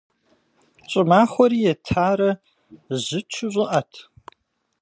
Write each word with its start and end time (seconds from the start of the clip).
Щӏымахуэри 0.89 1.59
етарэ, 1.73 2.31
жьычу 3.03 3.47
щӏыӏэт. 3.53 3.91